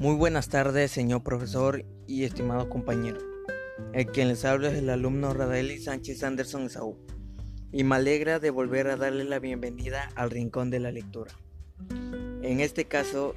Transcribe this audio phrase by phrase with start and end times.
[0.00, 3.18] Muy buenas tardes, señor profesor y estimado compañero.
[3.92, 6.96] El quien les habla es el alumno Radeli Sánchez Anderson Saúl
[7.70, 11.32] y me alegra de volver a darle la bienvenida al Rincón de la Lectura.
[12.40, 13.34] En este caso,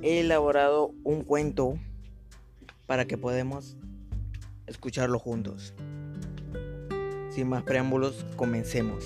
[0.00, 1.78] he elaborado un cuento
[2.86, 3.76] para que podamos
[4.66, 5.74] escucharlo juntos.
[7.28, 9.04] Sin más preámbulos, comencemos.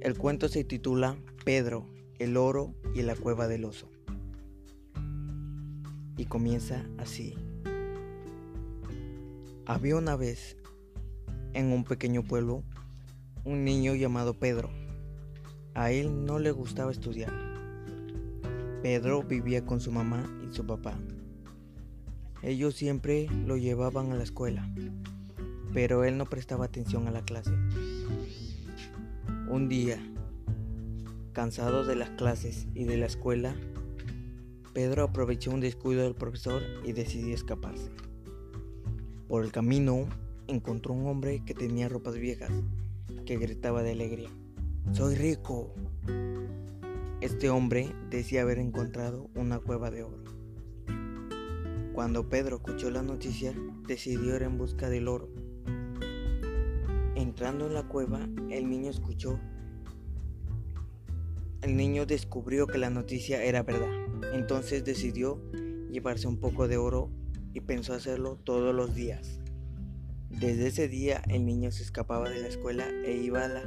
[0.00, 1.86] El cuento se titula Pedro,
[2.18, 3.90] el oro y la cueva del oso.
[6.16, 7.34] Y comienza así.
[9.66, 10.56] Había una vez,
[11.52, 12.62] en un pequeño pueblo,
[13.44, 14.70] un niño llamado Pedro.
[15.74, 17.32] A él no le gustaba estudiar.
[18.82, 20.98] Pedro vivía con su mamá y su papá.
[22.42, 24.68] Ellos siempre lo llevaban a la escuela,
[25.72, 27.52] pero él no prestaba atención a la clase.
[29.48, 29.98] Un día,
[31.36, 33.54] cansado de las clases y de la escuela,
[34.72, 37.90] Pedro aprovechó un descuido del profesor y decidió escaparse.
[39.28, 40.06] Por el camino
[40.46, 42.50] encontró un hombre que tenía ropas viejas,
[43.26, 44.30] que gritaba de alegría,
[44.92, 45.74] ¡Soy rico!
[47.20, 50.24] Este hombre decía haber encontrado una cueva de oro.
[51.92, 53.52] Cuando Pedro escuchó la noticia,
[53.86, 55.28] decidió ir en busca del oro
[57.14, 59.38] Entrando en la cueva, el niño escuchó.
[61.62, 63.90] El niño descubrió que la noticia era verdad.
[64.32, 65.42] Entonces decidió
[65.90, 67.10] llevarse un poco de oro
[67.52, 69.40] y pensó hacerlo todos los días.
[70.28, 73.62] Desde ese día el niño se escapaba de la escuela e iba a la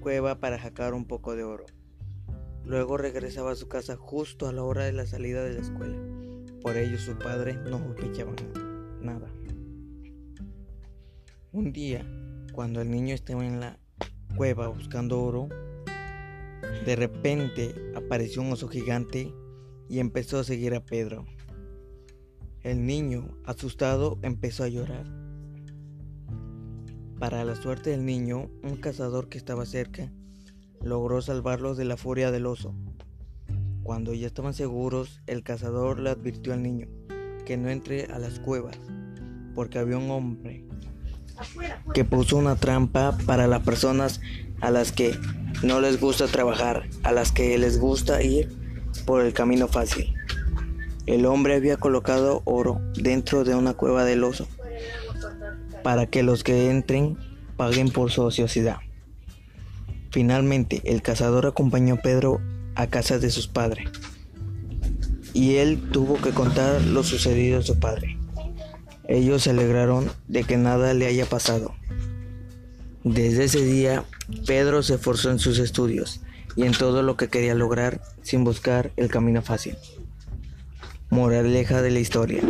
[0.00, 1.66] cueva para sacar un poco de oro.
[2.64, 5.96] Luego regresaba a su casa justo a la hora de la salida de la escuela.
[6.60, 8.34] Por ello su padre no sospechaba
[9.00, 9.32] nada.
[11.52, 12.04] Un día,
[12.52, 13.78] cuando el niño estaba en la
[14.38, 15.48] cueva buscando oro,
[16.86, 19.34] de repente apareció un oso gigante
[19.88, 21.26] y empezó a seguir a Pedro.
[22.62, 25.06] El niño, asustado, empezó a llorar.
[27.18, 30.12] Para la suerte del niño, un cazador que estaba cerca
[30.80, 32.76] logró salvarlos de la furia del oso.
[33.82, 36.86] Cuando ya estaban seguros, el cazador le advirtió al niño
[37.44, 38.78] que no entre a las cuevas,
[39.56, 40.64] porque había un hombre
[41.94, 44.20] que puso una trampa para las personas
[44.60, 45.18] a las que
[45.62, 48.48] no les gusta trabajar, a las que les gusta ir
[49.06, 50.14] por el camino fácil.
[51.06, 54.46] El hombre había colocado oro dentro de una cueva del oso
[55.82, 57.16] para que los que entren
[57.56, 58.78] paguen por su ociosidad.
[60.10, 62.40] Finalmente, el cazador acompañó a Pedro
[62.74, 63.88] a casa de sus padres
[65.32, 68.17] y él tuvo que contar lo sucedido a su padre.
[69.08, 71.74] Ellos se alegraron de que nada le haya pasado.
[73.04, 74.04] Desde ese día,
[74.46, 76.20] Pedro se esforzó en sus estudios
[76.56, 79.76] y en todo lo que quería lograr sin buscar el camino fácil.
[81.08, 82.42] Moraleja de la historia.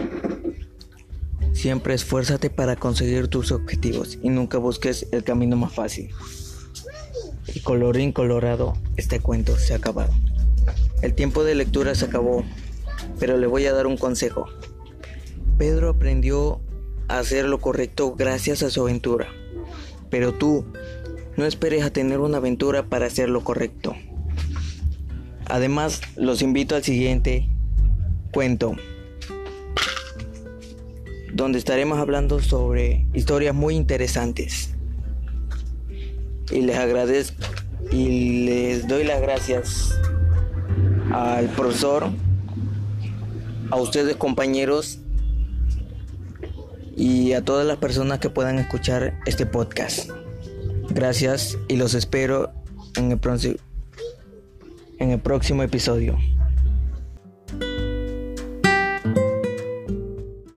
[1.53, 6.11] Siempre esfuérzate para conseguir tus objetivos y nunca busques el camino más fácil.
[7.55, 10.13] Y colorín colorado, este cuento se ha acabado.
[11.03, 12.45] El tiempo de lectura se acabó,
[13.21, 14.47] pero le voy a dar un consejo.
[15.59, 16.61] Pedro aprendió
[17.09, 19.27] a hacer lo correcto gracias a su aventura.
[20.09, 20.65] Pero tú,
[21.37, 23.95] no esperes a tener una aventura para hacer lo correcto.
[25.47, 27.49] Además, los invito al siguiente
[28.33, 28.77] cuento,
[31.33, 34.75] donde estaremos hablando sobre historias muy interesantes.
[36.51, 37.45] Y les agradezco
[37.91, 39.99] y les doy las gracias
[41.13, 42.09] al profesor,
[43.71, 45.01] a ustedes compañeros
[46.99, 50.11] y a todas las personas que puedan escuchar este podcast.
[50.91, 52.53] Gracias y los espero
[52.97, 53.21] en el,
[55.21, 56.19] próximo, episodio.